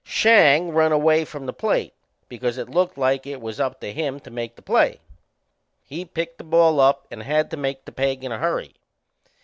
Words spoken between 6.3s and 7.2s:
the ball up